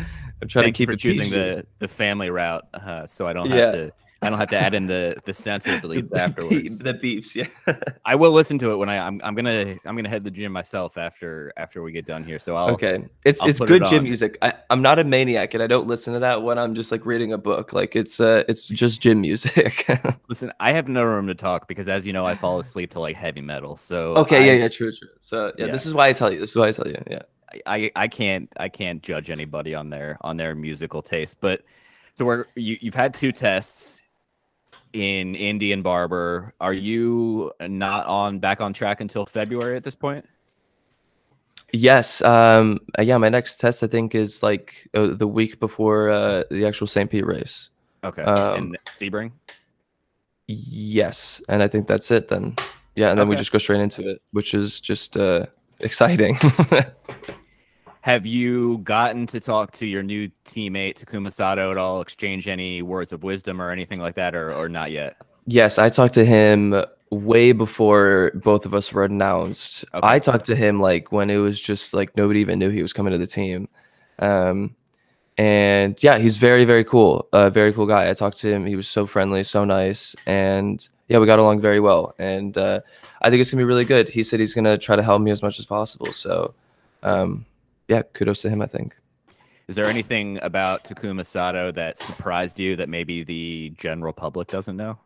I'm 0.43 0.49
trying 0.49 0.67
to 0.67 0.73
keep 0.73 0.89
for 0.89 0.93
it 0.93 0.99
choosing 0.99 1.25
PG. 1.31 1.37
the 1.37 1.67
the 1.79 1.89
family 1.89 2.29
route, 2.31 2.65
uh, 2.75 3.07
so 3.07 3.27
I 3.27 3.33
don't 3.33 3.49
Yeah. 3.49 3.57
have 3.57 3.73
to. 3.73 3.93
I 4.25 4.31
don't 4.31 4.39
have 4.39 4.51
to 4.51 4.57
add 4.57 4.73
in 4.75 4.87
the 4.87 5.17
the 5.25 5.35
censor 5.35 5.73
the, 5.81 5.89
bleep 5.89 5.95
beep- 6.11 6.17
afterwards. 6.17 6.79
the 6.79 6.95
beeps. 6.95 7.35
Yeah. 7.35 7.75
I 8.05 8.15
will 8.15 8.31
listen 8.31 8.57
to 8.59 8.71
it 8.71 8.77
when 8.77 8.89
I 8.89 9.05
I'm, 9.05 9.21
I'm 9.25 9.35
gonna 9.35 9.75
I'm 9.85 9.97
gonna 9.97 10.09
head 10.09 10.23
to 10.25 10.31
the 10.31 10.37
gym 10.37 10.53
myself 10.53 10.97
after 10.97 11.53
after 11.57 11.83
we 11.83 11.91
get 11.91 12.07
done 12.07 12.23
here. 12.23 12.39
So 12.39 12.55
I'll 12.55 12.71
okay, 12.75 13.05
it's 13.25 13.43
I'll 13.43 13.49
it's 13.49 13.59
good 13.59 13.83
it 13.83 13.89
gym 13.89 14.05
music. 14.05 14.39
I, 14.41 14.53
I'm 14.71 14.81
not 14.81 15.01
a 15.01 15.05
maniac, 15.05 15.55
and 15.55 15.63
I 15.63 15.67
don't 15.67 15.89
listen 15.89 16.13
to 16.15 16.21
that 16.21 16.43
when 16.45 16.57
I'm 16.57 16.77
just 16.77 16.93
like 16.93 17.05
reading 17.05 17.33
a 17.33 17.39
book. 17.39 17.73
Like 17.73 17.97
it's 17.97 18.21
uh 18.21 18.45
it's 18.49 18.69
just 18.69 19.03
gym 19.03 19.21
music. 19.23 19.85
listen. 20.29 20.53
I 20.61 20.71
have 20.71 20.87
no 20.87 21.03
room 21.03 21.27
to 21.27 21.35
talk 21.35 21.67
because, 21.67 21.89
as 21.89 22.07
you 22.07 22.13
know, 22.13 22.25
I 22.25 22.37
fall 22.37 22.61
asleep 22.61 22.93
to 22.93 23.01
like 23.01 23.17
heavy 23.17 23.41
metal. 23.41 23.77
So 23.77 24.15
okay, 24.19 24.37
I, 24.37 24.47
yeah, 24.47 24.53
yeah, 24.53 24.69
true, 24.69 24.93
true. 24.93 25.09
So 25.19 25.53
yeah, 25.59 25.67
Yeah. 25.67 25.73
this 25.73 25.85
is 25.85 25.95
why 25.95 26.07
I 26.09 26.13
tell 26.13 26.33
you. 26.33 26.39
This 26.39 26.51
is 26.51 26.57
why 26.57 26.69
I 26.69 26.71
tell 26.71 26.87
you. 26.87 27.03
Yeah. 27.11 27.23
I 27.67 27.91
I 27.97 28.09
can't 28.09 28.51
I 28.57 28.69
can't 28.69 29.03
judge 29.03 29.31
anybody 29.31 29.75
on 29.75 29.91
their 29.91 30.19
on 30.23 30.37
their 30.37 30.55
musical 30.55 31.03
taste. 31.03 31.39
But 31.41 31.63
so 32.17 32.25
we're 32.25 32.47
you 32.55 32.79
you've 32.81 32.95
had 32.95 33.15
two 33.15 33.33
tests 33.33 34.03
in 34.93 35.35
Indy 35.35 35.73
and 35.73 35.83
Barber. 35.83 36.55
Are 36.61 36.73
you 36.73 37.53
not 37.61 38.07
on 38.07 38.39
back 38.39 38.61
on 38.61 38.73
track 38.73 39.01
until 39.01 39.27
February 39.27 39.77
at 39.77 39.85
this 39.85 39.95
point? 39.95 40.27
Yes. 41.73 42.23
Um. 42.23 42.81
Yeah. 42.99 43.17
My 43.17 43.29
next 43.29 43.59
test, 43.59 43.83
I 43.83 43.87
think, 43.87 44.15
is 44.15 44.43
like 44.43 44.89
uh, 44.95 45.09
the 45.09 45.27
week 45.27 45.59
before 45.61 46.11
uh, 46.11 46.45
the 46.51 46.67
actual 46.67 46.87
St. 46.87 47.11
Pete 47.11 47.27
race. 47.27 47.71
Okay. 48.05 48.23
Um, 48.23 48.57
and 48.57 48.79
Sebring. 48.87 49.33
Yes, 50.49 51.41
and 51.49 51.63
I 51.63 51.69
think 51.69 51.87
that's 51.87 52.11
it 52.11 52.29
then. 52.29 52.57
Yeah, 52.95 53.11
and 53.11 53.19
then 53.19 53.29
we 53.29 53.37
just 53.37 53.53
go 53.53 53.59
straight 53.59 53.81
into 53.81 54.07
it, 54.09 54.23
which 54.33 54.55
is 54.55 54.81
just 54.81 55.17
uh, 55.17 55.47
exciting. 55.81 56.39
Have 58.03 58.27
you 58.27 58.79
gotten 58.79 59.27
to 59.29 59.41
talk 59.41 59.73
to 59.73 59.87
your 59.87 60.03
new 60.03 60.31
teammate 60.45 60.95
Takuma 60.95 61.33
Sato 61.33 61.71
at 61.71 61.79
all? 61.79 62.01
Exchange 62.01 62.47
any 62.47 62.83
words 62.83 63.13
of 63.13 63.23
wisdom 63.23 63.61
or 63.61 63.71
anything 63.71 64.01
like 64.01 64.15
that, 64.17 64.35
or 64.35 64.53
or 64.53 64.69
not 64.69 64.91
yet? 64.91 65.17
yes, 65.47 65.79
I 65.79 65.89
talked 65.89 66.15
to 66.15 66.25
him 66.25 66.85
way 67.11 67.53
before 67.53 68.33
both 68.35 68.65
of 68.65 68.75
us 68.75 68.93
were 68.93 69.05
announced. 69.05 69.85
Okay. 69.93 70.07
I 70.07 70.19
talked 70.19 70.47
to 70.47 70.57
him 70.57 70.81
like 70.81 71.13
when 71.13 71.31
it 71.31 71.37
was 71.37 71.61
just 71.61 71.93
like 71.93 72.17
nobody 72.17 72.41
even 72.41 72.59
knew 72.59 72.71
he 72.71 72.83
was 72.83 72.93
coming 72.93 73.13
to 73.13 73.19
the 73.19 73.27
team. 73.27 73.69
Um, 74.19 74.75
and 75.39 76.01
yeah, 76.03 76.19
he's 76.19 76.37
very 76.37 76.65
very 76.65 76.85
cool. 76.85 77.29
A 77.33 77.51
very 77.51 77.73
cool 77.73 77.87
guy. 77.87 78.09
I 78.09 78.15
talked 78.15 78.39
to 78.39 78.51
him. 78.51 78.67
He 78.67 78.77
was 78.77 78.89
so 78.89 79.07
friendly, 79.07 79.45
so 79.45 79.65
nice, 79.65 80.15
and 80.27 80.87
yeah, 81.09 81.19
we 81.19 81.27
got 81.27 81.39
along 81.39 81.61
very 81.61 81.81
well. 81.81 82.15
And 82.19 82.57
uh, 82.57 82.81
I 83.23 83.31
think 83.31 83.41
it's 83.41 83.51
gonna 83.51 83.61
be 83.61 83.65
really 83.65 83.85
good. 83.85 84.09
He 84.09 84.23
said 84.23 84.41
he's 84.41 84.55
gonna 84.55 84.79
try 84.79 84.97
to 84.97 85.03
help 85.03 85.23
me 85.23 85.31
as 85.31 85.43
much 85.43 85.59
as 85.59 85.67
possible. 85.67 86.13
So. 86.13 86.55
Um, 87.05 87.47
yeah, 87.89 88.03
kudos 88.03 88.43
to 88.43 88.51
him. 88.51 88.63
I 88.63 88.67
think. 88.67 88.97
Is 89.69 89.77
there 89.77 89.87
anything 89.87 90.39
about 90.43 90.85
Takuma 90.85 91.25
Sato 91.25 91.71
that 91.73 91.97
surprised 91.97 92.59
you 92.59 92.77
that 92.77 92.89
maybe 92.89 93.23
the 93.23 93.73
general 93.77 94.13
public 94.13 94.49
doesn't 94.49 94.77
know? 94.77 94.99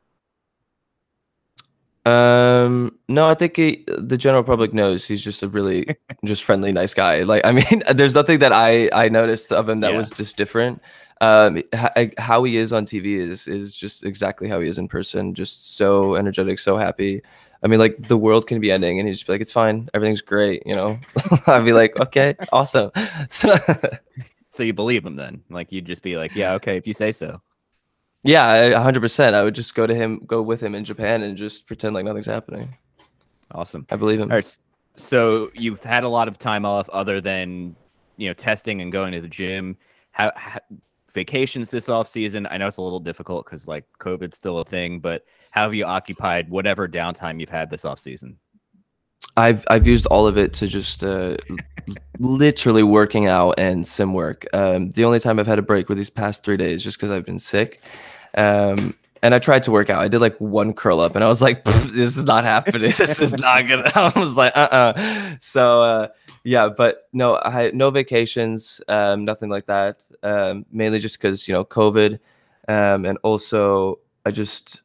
Um, 2.05 2.97
no, 3.09 3.29
I 3.29 3.35
think 3.35 3.57
he, 3.57 3.85
the 3.99 4.17
general 4.17 4.45
public 4.45 4.73
knows 4.73 5.07
he's 5.07 5.23
just 5.23 5.43
a 5.43 5.49
really 5.49 5.87
just 6.25 6.45
friendly, 6.45 6.71
nice 6.73 6.95
guy. 6.95 7.23
Like, 7.25 7.45
I 7.45 7.53
mean, 7.53 7.83
there's 7.95 8.15
nothing 8.15 8.39
that 8.41 8.53
I 8.53 8.89
I 8.93 9.09
noticed 9.09 9.53
of 9.53 9.69
him 9.69 9.81
that 9.81 9.91
Yeah. 9.93 9.97
was 9.99 10.11
just 10.11 10.37
different. 10.37 10.81
Um, 11.21 11.63
h- 11.73 12.13
how 12.19 12.45
he 12.45 12.59
is 12.59 12.73
on 12.73 12.85
TV 12.87 13.19
is 13.19 13.49
is 13.49 13.75
just 13.75 14.05
exactly 14.05 14.49
how 14.49 14.61
he 14.61 14.69
is 14.69 14.79
in 14.79 14.87
person. 14.87 15.35
Just 15.35 15.77
so 15.77 16.15
energetic, 16.15 16.59
so 16.61 16.77
happy. 16.77 17.23
I 17.63 17.67
mean, 17.69 17.79
like 17.81 17.97
the 17.99 18.17
world 18.19 18.47
can 18.47 18.61
be 18.61 18.71
ending, 18.71 18.99
and 18.99 19.09
he's 19.09 19.19
just 19.19 19.27
be 19.27 19.33
like, 19.35 19.41
"It's 19.41 19.53
fine, 19.53 19.89
everything's 19.95 20.21
great," 20.23 20.63
you 20.67 20.75
know. 20.75 20.99
I'd 21.47 21.65
be 21.65 21.73
like, 21.73 21.99
"Okay, 22.01 22.35
awesome." 22.53 22.91
So, 23.31 23.57
So 24.51 24.63
you 24.63 24.73
believe 24.73 25.05
him 25.05 25.17
then? 25.17 25.43
Like 25.51 25.73
you'd 25.73 25.85
just 25.87 26.03
be 26.03 26.17
like, 26.17 26.35
yeah, 26.35 26.55
okay, 26.55 26.77
if 26.77 26.87
you 26.87 26.95
say 26.95 27.13
so. 27.13 27.41
yeah, 28.23 28.55
a 28.55 28.81
hundred 28.81 29.01
percent. 29.01 29.35
I 29.37 29.43
would 29.45 29.55
just 29.55 29.75
go 29.75 29.87
to 29.87 29.95
him, 29.95 30.21
go 30.27 30.43
with 30.43 30.63
him 30.63 30.75
in 30.75 30.85
Japan, 30.85 31.23
and 31.23 31.37
just 31.37 31.67
pretend 31.67 31.95
like 31.95 32.05
nothing's 32.05 32.27
happening. 32.27 32.71
Awesome. 33.53 33.87
I 33.91 33.97
believe 33.97 34.21
him. 34.21 34.31
All 34.31 34.37
right. 34.37 34.59
So 34.97 35.51
you've 35.55 35.83
had 35.85 36.05
a 36.05 36.09
lot 36.09 36.29
of 36.29 36.39
time 36.39 36.65
off 36.65 36.89
other 36.89 37.21
than, 37.21 37.77
you 38.17 38.29
know, 38.29 38.35
testing 38.35 38.81
and 38.81 38.91
going 38.91 39.13
to 39.13 39.21
the 39.21 39.29
gym. 39.29 39.77
How, 40.13 40.33
how 40.37 40.61
vacations 41.17 41.71
this 41.71 41.89
off 41.89 42.07
season? 42.07 42.47
I 42.51 42.59
know 42.59 42.69
it's 42.69 42.77
a 42.77 42.83
little 42.83 43.01
difficult 43.01 43.47
because 43.47 43.67
like 43.67 43.87
COVID's 43.99 44.37
still 44.37 44.59
a 44.59 44.65
thing, 44.65 45.01
but 45.01 45.25
how 45.51 45.63
have 45.63 45.75
you 45.75 45.87
occupied 45.87 46.51
whatever 46.51 46.87
downtime 46.87 47.41
you've 47.41 47.49
had 47.49 47.71
this 47.71 47.87
off 47.87 47.99
season? 47.99 48.39
I've 49.37 49.65
I've 49.69 49.87
used 49.87 50.07
all 50.07 50.27
of 50.27 50.37
it 50.37 50.53
to 50.55 50.67
just 50.67 51.03
uh, 51.03 51.39
literally 52.19 52.83
working 52.83 53.27
out 53.27 53.55
and 53.59 53.87
sim 53.87 54.13
work. 54.13 54.47
Um, 54.53 54.91
the 54.91 55.05
only 55.07 55.19
time 55.19 55.41
I've 55.41 55.47
had 55.47 55.59
a 55.59 55.63
break 55.63 55.89
were 55.89 55.95
these 55.95 56.11
past 56.11 56.45
three 56.45 56.59
days, 56.59 56.85
just 56.85 56.99
because 56.99 57.11
I've 57.11 57.25
been 57.25 57.39
sick. 57.39 57.81
Um, 58.37 58.95
and 59.23 59.35
I 59.35 59.39
tried 59.39 59.63
to 59.65 59.71
work 59.71 59.91
out. 59.91 60.01
I 60.01 60.09
did 60.09 60.21
like 60.21 60.37
one 60.41 60.73
curl 60.73 61.01
up, 61.01 61.15
and 61.15 61.25
I 61.25 61.29
was 61.29 61.43
like, 61.43 61.65
"This 61.65 62.17
is 62.17 62.25
not 62.25 62.45
happening. 62.45 62.93
This 62.97 63.21
is 63.21 63.37
not 63.39 63.69
gonna." 63.69 63.91
I 63.95 64.13
was 64.19 64.37
like, 64.37 64.53
"Uh, 64.57 64.69
uh 64.71 65.37
So, 65.39 65.83
uh, 65.83 66.09
yeah, 66.45 66.69
but 66.69 67.09
no, 67.13 67.37
I 67.37 67.71
no 67.73 67.91
vacations, 67.91 68.81
um, 68.89 69.25
nothing 69.25 69.51
like 69.51 69.67
that. 69.67 70.05
Um, 70.23 70.67
mainly 70.71 70.99
just 70.99 71.21
because 71.21 71.49
you 71.49 71.55
know 71.55 71.65
COVID, 71.65 72.19
um, 72.69 73.05
and 73.05 73.19
also 73.23 73.99
I 74.25 74.31
just 74.31 74.83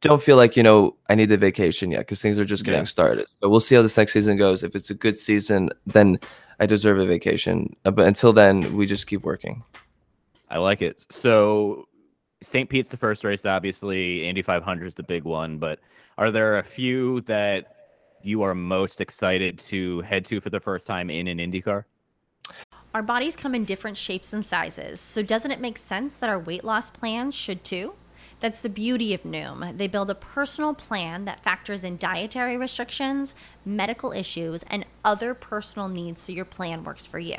don't 0.00 0.22
feel 0.22 0.36
like 0.36 0.56
you 0.56 0.62
know 0.62 0.96
I 1.08 1.14
need 1.14 1.28
the 1.28 1.36
vacation 1.36 1.90
yet 1.90 2.00
because 2.00 2.20
things 2.22 2.38
are 2.38 2.44
just 2.44 2.64
getting 2.64 2.80
yeah. 2.80 2.84
started. 2.84 3.26
So 3.40 3.48
we'll 3.48 3.60
see 3.60 3.74
how 3.74 3.82
this 3.82 3.96
next 3.96 4.12
season 4.12 4.36
goes. 4.36 4.62
If 4.62 4.74
it's 4.74 4.90
a 4.90 4.94
good 4.94 5.16
season, 5.16 5.70
then 5.86 6.18
I 6.60 6.66
deserve 6.66 6.98
a 6.98 7.06
vacation. 7.06 7.74
Uh, 7.84 7.90
but 7.90 8.06
until 8.06 8.32
then, 8.32 8.76
we 8.76 8.86
just 8.86 9.06
keep 9.06 9.22
working. 9.22 9.62
I 10.50 10.58
like 10.58 10.82
it. 10.82 11.04
So 11.10 11.88
St. 12.44 12.68
Pete's 12.68 12.90
the 12.90 12.96
first 12.96 13.24
race, 13.24 13.46
obviously. 13.46 14.28
Indy 14.28 14.42
500 14.42 14.86
is 14.86 14.94
the 14.94 15.02
big 15.02 15.24
one, 15.24 15.58
but 15.58 15.80
are 16.18 16.30
there 16.30 16.58
a 16.58 16.62
few 16.62 17.22
that 17.22 17.74
you 18.22 18.42
are 18.42 18.54
most 18.54 19.00
excited 19.00 19.58
to 19.58 20.00
head 20.02 20.24
to 20.26 20.40
for 20.40 20.50
the 20.50 20.60
first 20.60 20.86
time 20.86 21.10
in 21.10 21.26
an 21.26 21.38
IndyCar? 21.38 21.84
Our 22.94 23.02
bodies 23.02 23.34
come 23.34 23.54
in 23.54 23.64
different 23.64 23.96
shapes 23.96 24.32
and 24.32 24.44
sizes, 24.44 25.00
so 25.00 25.22
doesn't 25.22 25.50
it 25.50 25.60
make 25.60 25.78
sense 25.78 26.14
that 26.16 26.30
our 26.30 26.38
weight 26.38 26.64
loss 26.64 26.90
plans 26.90 27.34
should 27.34 27.64
too? 27.64 27.94
That's 28.40 28.60
the 28.60 28.68
beauty 28.68 29.14
of 29.14 29.22
Noom. 29.22 29.78
They 29.78 29.88
build 29.88 30.10
a 30.10 30.14
personal 30.14 30.74
plan 30.74 31.24
that 31.24 31.42
factors 31.42 31.82
in 31.82 31.96
dietary 31.96 32.56
restrictions, 32.56 33.34
medical 33.64 34.12
issues, 34.12 34.62
and 34.64 34.84
other 35.04 35.34
personal 35.34 35.88
needs 35.88 36.20
so 36.20 36.32
your 36.32 36.44
plan 36.44 36.84
works 36.84 37.06
for 37.06 37.18
you. 37.18 37.38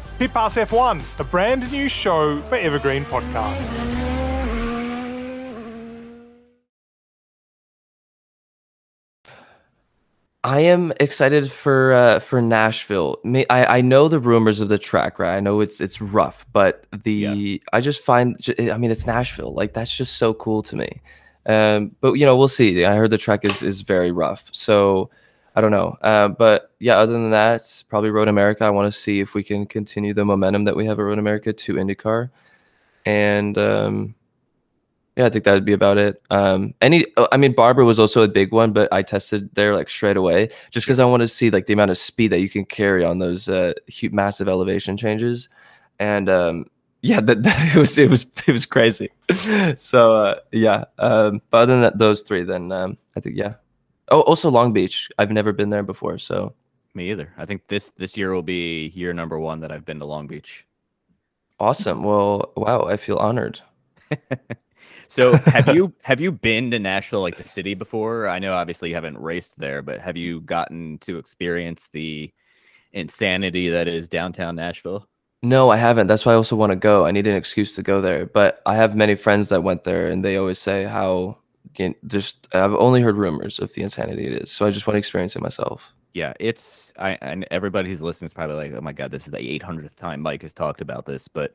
Pit 0.21 0.33
Pass 0.33 0.55
F1, 0.55 1.01
a 1.19 1.23
brand 1.23 1.71
new 1.71 1.89
show 1.89 2.39
for 2.43 2.55
Evergreen 2.55 3.01
Podcasts. 3.05 3.79
I 10.43 10.59
am 10.59 10.93
excited 10.99 11.51
for 11.51 11.93
uh, 11.93 12.19
for 12.19 12.39
Nashville. 12.39 13.17
I, 13.25 13.65
I 13.65 13.81
know 13.81 14.07
the 14.07 14.19
rumors 14.19 14.59
of 14.59 14.69
the 14.69 14.77
track, 14.77 15.17
right? 15.17 15.35
I 15.35 15.39
know 15.39 15.59
it's 15.59 15.81
it's 15.81 15.99
rough, 15.99 16.45
but 16.53 16.85
the 17.03 17.11
yeah. 17.11 17.57
I 17.73 17.81
just 17.81 18.01
find 18.01 18.37
I 18.59 18.77
mean 18.77 18.91
it's 18.91 19.07
Nashville, 19.07 19.55
like 19.55 19.73
that's 19.73 19.97
just 19.97 20.17
so 20.17 20.35
cool 20.35 20.61
to 20.61 20.75
me. 20.75 21.01
Um, 21.47 21.95
but 21.99 22.13
you 22.13 22.27
know 22.27 22.37
we'll 22.37 22.47
see. 22.47 22.85
I 22.85 22.95
heard 22.95 23.09
the 23.09 23.17
track 23.17 23.43
is 23.43 23.63
is 23.63 23.81
very 23.81 24.11
rough, 24.11 24.51
so 24.53 25.09
I 25.55 25.61
don't 25.61 25.71
know. 25.71 25.97
Uh, 26.01 26.29
but 26.29 26.71
yeah, 26.79 26.97
other 26.97 27.13
than 27.13 27.31
that, 27.31 27.83
probably 27.89 28.09
Road 28.09 28.27
America. 28.27 28.63
I 28.63 28.69
want 28.69 28.91
to 28.91 28.97
see 28.97 29.19
if 29.19 29.33
we 29.33 29.43
can 29.43 29.65
continue 29.65 30.13
the 30.13 30.25
momentum 30.25 30.63
that 30.65 30.75
we 30.75 30.85
have 30.85 30.99
at 30.99 31.03
Road 31.03 31.19
America 31.19 31.51
to 31.51 31.73
IndyCar. 31.73 32.29
And 33.05 33.57
um, 33.57 34.15
yeah, 35.17 35.25
I 35.25 35.29
think 35.29 35.43
that 35.43 35.53
would 35.53 35.65
be 35.65 35.73
about 35.73 35.97
it. 35.97 36.21
Um, 36.29 36.73
any, 36.81 37.05
uh, 37.17 37.27
I 37.31 37.37
mean, 37.37 37.53
Barber 37.53 37.83
was 37.83 37.99
also 37.99 38.23
a 38.23 38.29
big 38.29 38.53
one, 38.53 38.71
but 38.71 38.91
I 38.93 39.01
tested 39.01 39.53
there 39.55 39.75
like 39.75 39.89
straight 39.89 40.15
away 40.15 40.49
just 40.69 40.85
because 40.85 40.99
I 40.99 41.05
want 41.05 41.21
to 41.21 41.27
see 41.27 41.51
like 41.51 41.65
the 41.65 41.73
amount 41.73 41.91
of 41.91 41.97
speed 41.97 42.29
that 42.29 42.39
you 42.39 42.49
can 42.49 42.63
carry 42.63 43.03
on 43.03 43.19
those 43.19 43.49
uh, 43.49 43.73
huge, 43.87 44.13
massive 44.13 44.47
elevation 44.47 44.95
changes. 44.95 45.49
And 45.99 46.29
um, 46.29 46.65
yeah, 47.01 47.19
that, 47.19 47.43
that, 47.43 47.75
it 47.75 47.79
was 47.79 47.97
it 47.97 48.09
was 48.09 48.31
it 48.47 48.51
was 48.53 48.65
crazy. 48.65 49.09
so 49.75 50.15
uh, 50.15 50.35
yeah, 50.53 50.85
um, 50.97 51.41
but 51.49 51.63
other 51.63 51.73
than 51.73 51.81
that, 51.81 51.97
those 51.97 52.21
three, 52.21 52.43
then 52.43 52.71
um, 52.71 52.97
I 53.17 53.19
think 53.19 53.35
yeah, 53.35 53.55
Oh, 54.11 54.21
also 54.21 54.51
Long 54.51 54.73
Beach. 54.73 55.09
I've 55.17 55.31
never 55.31 55.53
been 55.53 55.69
there 55.69 55.83
before, 55.83 56.17
so 56.19 56.53
me 56.93 57.09
either. 57.11 57.33
I 57.37 57.45
think 57.45 57.67
this 57.67 57.91
this 57.91 58.17
year 58.17 58.33
will 58.33 58.41
be 58.43 58.87
year 58.87 59.13
number 59.13 59.39
one 59.39 59.61
that 59.61 59.71
I've 59.71 59.85
been 59.85 59.99
to 59.99 60.05
Long 60.05 60.27
Beach. 60.27 60.67
Awesome. 61.59 62.03
Well, 62.03 62.51
wow, 62.57 62.83
I 62.83 62.97
feel 62.97 63.17
honored. 63.17 63.61
so 65.07 65.37
have 65.37 65.73
you 65.73 65.93
have 66.03 66.19
you 66.19 66.31
been 66.31 66.69
to 66.71 66.79
Nashville, 66.79 67.21
like 67.21 67.37
the 67.37 67.47
city, 67.47 67.73
before? 67.73 68.27
I 68.27 68.37
know 68.37 68.53
obviously 68.53 68.89
you 68.89 68.95
haven't 68.95 69.17
raced 69.17 69.57
there, 69.57 69.81
but 69.81 70.01
have 70.01 70.17
you 70.17 70.41
gotten 70.41 70.97
to 70.99 71.17
experience 71.17 71.87
the 71.93 72.31
insanity 72.91 73.69
that 73.69 73.87
is 73.87 74.09
downtown 74.09 74.55
Nashville? 74.57 75.07
No, 75.43 75.71
I 75.71 75.77
haven't. 75.77 76.07
That's 76.07 76.25
why 76.25 76.33
I 76.33 76.35
also 76.35 76.57
want 76.57 76.71
to 76.71 76.75
go. 76.75 77.05
I 77.05 77.11
need 77.11 77.27
an 77.27 77.35
excuse 77.35 77.75
to 77.75 77.81
go 77.81 78.01
there. 78.01 78.25
But 78.25 78.61
I 78.65 78.75
have 78.75 78.95
many 78.95 79.15
friends 79.15 79.49
that 79.49 79.63
went 79.63 79.85
there, 79.85 80.07
and 80.07 80.23
they 80.23 80.35
always 80.35 80.59
say 80.59 80.83
how 80.83 81.37
just 82.07 82.53
I've 82.53 82.73
only 82.73 83.01
heard 83.01 83.17
rumors 83.17 83.59
of 83.59 83.73
the 83.73 83.81
insanity 83.81 84.27
it 84.27 84.43
is, 84.43 84.51
so 84.51 84.65
I 84.65 84.71
just 84.71 84.87
want 84.87 84.95
to 84.95 84.99
experience 84.99 85.35
it 85.35 85.41
myself. 85.41 85.93
Yeah, 86.13 86.33
it's 86.39 86.91
I 86.97 87.17
and 87.21 87.45
everybody 87.51 87.89
who's 87.89 88.01
listening 88.01 88.27
is 88.27 88.33
probably 88.33 88.55
like, 88.55 88.73
oh 88.73 88.81
my 88.81 88.93
god, 88.93 89.11
this 89.11 89.25
is 89.25 89.31
the 89.31 89.37
800th 89.37 89.95
time 89.95 90.21
Mike 90.21 90.41
has 90.41 90.53
talked 90.53 90.81
about 90.81 91.05
this, 91.05 91.27
but 91.27 91.53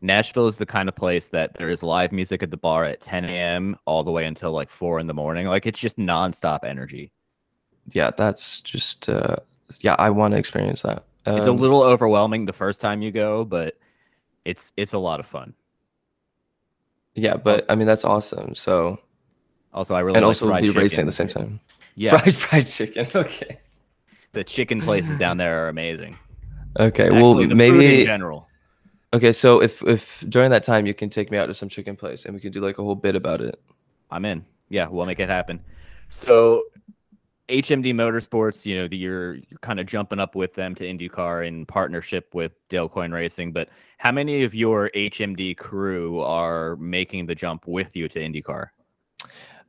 Nashville 0.00 0.48
is 0.48 0.56
the 0.56 0.66
kind 0.66 0.88
of 0.88 0.96
place 0.96 1.28
that 1.28 1.54
there 1.54 1.68
is 1.68 1.82
live 1.82 2.10
music 2.10 2.42
at 2.42 2.50
the 2.50 2.56
bar 2.56 2.84
at 2.84 3.00
10 3.00 3.24
a.m. 3.24 3.76
all 3.84 4.02
the 4.02 4.10
way 4.10 4.26
until 4.26 4.50
like 4.50 4.68
four 4.68 4.98
in 4.98 5.06
the 5.06 5.14
morning. 5.14 5.46
Like 5.46 5.64
it's 5.64 5.78
just 5.78 5.96
nonstop 5.96 6.64
energy. 6.64 7.12
Yeah, 7.92 8.10
that's 8.16 8.60
just 8.60 9.08
uh, 9.08 9.36
yeah, 9.80 9.94
I 9.98 10.10
want 10.10 10.32
to 10.32 10.38
experience 10.38 10.82
that. 10.82 11.04
Um, 11.26 11.36
it's 11.36 11.46
a 11.46 11.50
um, 11.50 11.58
little 11.58 11.82
overwhelming 11.82 12.46
the 12.46 12.52
first 12.52 12.80
time 12.80 13.00
you 13.02 13.12
go, 13.12 13.44
but 13.44 13.78
it's 14.44 14.72
it's 14.76 14.92
a 14.92 14.98
lot 14.98 15.20
of 15.20 15.26
fun. 15.26 15.54
Yeah, 17.14 17.36
but 17.36 17.64
I 17.68 17.76
mean 17.76 17.86
that's 17.86 18.04
awesome. 18.04 18.54
So 18.54 18.98
also, 19.72 19.94
I 19.94 20.00
really 20.00 20.16
and 20.16 20.24
like 20.24 20.28
also 20.28 20.54
be 20.54 20.66
chicken. 20.66 20.82
racing 20.82 21.00
at 21.00 21.06
the 21.06 21.12
same 21.12 21.28
time. 21.28 21.60
Yeah, 21.94 22.16
fried 22.18 22.34
fried 22.34 22.66
chicken. 22.66 23.06
Okay. 23.14 23.58
The 24.32 24.44
chicken 24.44 24.80
places 24.80 25.18
down 25.18 25.36
there 25.36 25.64
are 25.64 25.68
amazing. 25.68 26.16
Okay, 26.78 27.02
Actually, 27.02 27.22
well 27.22 27.34
maybe 27.34 28.00
in 28.00 28.06
general. 28.06 28.48
Okay, 29.12 29.32
so 29.32 29.60
if 29.60 29.82
if 29.82 30.24
during 30.28 30.50
that 30.50 30.62
time 30.62 30.86
you 30.86 30.94
can 30.94 31.10
take 31.10 31.30
me 31.30 31.36
out 31.36 31.46
to 31.46 31.54
some 31.54 31.68
chicken 31.68 31.96
place 31.96 32.24
and 32.24 32.34
we 32.34 32.40
can 32.40 32.50
do 32.50 32.60
like 32.60 32.78
a 32.78 32.82
whole 32.82 32.94
bit 32.94 33.14
about 33.14 33.42
it. 33.42 33.60
I'm 34.10 34.24
in. 34.24 34.44
Yeah, 34.70 34.88
we'll 34.88 35.04
make 35.04 35.20
it 35.20 35.28
happen. 35.28 35.60
So 36.08 36.62
HMD 37.50 37.92
Motorsports, 37.92 38.64
you 38.64 38.76
know, 38.76 38.88
you're 38.90 39.34
you're 39.34 39.58
kind 39.60 39.78
of 39.80 39.86
jumping 39.86 40.18
up 40.18 40.34
with 40.34 40.54
them 40.54 40.74
to 40.76 40.84
IndyCar 40.84 41.46
in 41.46 41.66
partnership 41.66 42.34
with 42.34 42.52
Dale 42.70 42.88
Coyne 42.88 43.12
Racing. 43.12 43.52
But 43.52 43.68
how 43.98 44.12
many 44.12 44.44
of 44.44 44.54
your 44.54 44.90
HMD 44.94 45.56
crew 45.58 46.20
are 46.20 46.76
making 46.76 47.26
the 47.26 47.34
jump 47.34 47.66
with 47.66 47.94
you 47.94 48.08
to 48.08 48.18
IndyCar? 48.18 48.68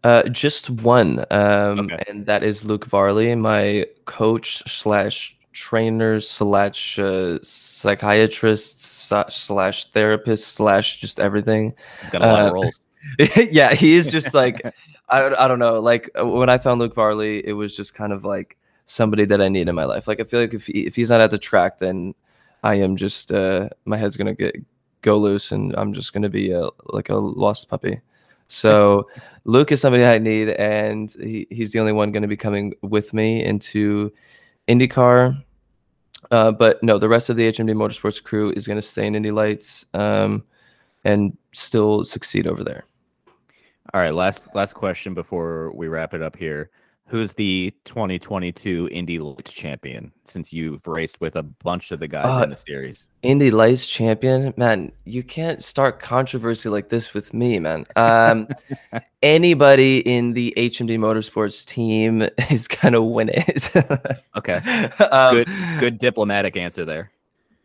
Uh, 0.03 0.23
just 0.23 0.69
one, 0.69 1.19
um, 1.31 1.79
Okay. 1.81 2.03
and 2.09 2.25
that 2.25 2.43
is 2.43 2.65
Luke 2.65 2.85
Varley, 2.85 3.33
my 3.35 3.85
coach 4.05 4.57
slash 4.69 5.37
trainer 5.53 6.19
slash 6.19 6.99
uh, 6.99 7.37
psychiatrist 7.41 8.81
slash 8.81 9.85
therapist 9.85 10.47
slash 10.55 10.99
just 10.99 11.19
everything. 11.19 11.73
He's 12.01 12.09
got 12.09 12.21
a 12.21 12.25
lot 12.27 12.41
of 12.41 12.47
Uh, 12.49 12.53
roles. 12.53 12.81
yeah, 13.51 13.73
he 13.73 13.95
is 13.95 14.11
just 14.11 14.33
like 14.41 14.61
I, 15.09 15.19
don't- 15.21 15.39
I 15.39 15.47
don't 15.47 15.59
know. 15.59 15.79
Like 15.79 16.09
uh, 16.19 16.25
when 16.25 16.49
I 16.49 16.57
found 16.57 16.79
Luke 16.81 16.95
Varley, 16.95 17.45
it 17.45 17.53
was 17.53 17.75
just 17.75 17.93
kind 17.93 18.11
of 18.11 18.25
like 18.25 18.57
somebody 18.85 19.25
that 19.25 19.41
I 19.41 19.47
need 19.47 19.69
in 19.69 19.75
my 19.75 19.85
life. 19.85 20.07
Like 20.07 20.19
I 20.19 20.23
feel 20.23 20.41
like 20.41 20.53
if 20.53 20.67
he, 20.67 20.85
if 20.85 20.95
he's 20.95 21.09
not 21.11 21.21
at 21.21 21.31
the 21.31 21.37
track, 21.37 21.79
then 21.79 22.13
I 22.63 22.75
am 22.75 22.95
just 22.97 23.31
uh, 23.31 23.69
my 23.85 23.95
head's 23.97 24.17
gonna 24.17 24.33
get 24.33 24.55
go 25.01 25.17
loose, 25.17 25.51
and 25.51 25.73
I'm 25.77 25.93
just 25.93 26.11
gonna 26.13 26.29
be 26.29 26.51
a, 26.51 26.69
like 26.87 27.09
a 27.09 27.15
lost 27.15 27.69
puppy. 27.69 28.01
So 28.53 29.09
Luke 29.45 29.71
is 29.71 29.81
somebody 29.81 30.05
I 30.05 30.19
need, 30.19 30.49
and 30.49 31.11
he, 31.19 31.47
he's 31.49 31.71
the 31.71 31.79
only 31.79 31.91
one 31.91 32.11
going 32.11 32.21
to 32.21 32.27
be 32.27 32.37
coming 32.37 32.73
with 32.81 33.13
me 33.13 33.43
into 33.43 34.13
IndyCar. 34.67 35.43
Uh, 36.29 36.51
but 36.51 36.81
no, 36.83 36.99
the 36.99 37.09
rest 37.09 37.29
of 37.29 37.35
the 37.35 37.51
HMD 37.51 37.73
Motorsports 37.73 38.23
crew 38.23 38.51
is 38.51 38.67
going 38.67 38.77
to 38.77 38.81
stay 38.81 39.07
in 39.07 39.15
Indy 39.15 39.31
Lights 39.31 39.85
um, 39.95 40.43
and 41.03 41.35
still 41.51 42.05
succeed 42.05 42.47
over 42.47 42.63
there. 42.63 42.85
All 43.93 44.01
right, 44.01 44.13
last 44.13 44.53
last 44.55 44.73
question 44.73 45.13
before 45.13 45.71
we 45.75 45.87
wrap 45.87 46.13
it 46.13 46.21
up 46.21 46.35
here. 46.35 46.69
Who's 47.13 47.33
the 47.33 47.71
2022 47.85 48.89
Indy 48.91 49.19
Lights 49.19 49.53
champion? 49.53 50.11
Since 50.23 50.51
you've 50.51 50.87
raced 50.87 51.21
with 51.21 51.35
a 51.35 51.43
bunch 51.43 51.91
of 51.91 51.99
the 51.99 52.07
guys 52.07 52.25
Uh, 52.25 52.43
in 52.45 52.49
the 52.49 52.57
series. 52.57 53.07
Indy 53.21 53.51
Lights 53.51 53.85
champion, 53.85 54.51
man, 54.57 54.91
you 55.05 55.21
can't 55.21 55.63
start 55.63 55.99
controversy 55.99 56.69
like 56.69 56.89
this 56.89 57.13
with 57.13 57.31
me, 57.31 57.59
man. 57.59 57.85
Um, 57.95 58.47
anybody 59.21 59.99
in 59.99 60.33
the 60.33 60.55
HMD 60.57 60.97
Motorsports 60.97 61.63
team 61.67 62.27
is 62.49 62.67
gonna 62.67 63.03
win 63.03 63.29
it. 63.31 63.69
Okay, 64.35 64.55
Um, 65.11 65.35
good 65.35 65.49
good 65.79 65.97
diplomatic 65.99 66.57
answer 66.57 66.83
there. 66.83 67.11